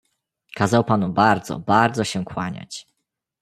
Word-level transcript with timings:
"Kazał 0.55 0.83
panu 0.83 1.09
bardzo, 1.09 1.59
bardzo 1.59 2.03
się 2.03 2.25
kłaniać." 2.25 2.87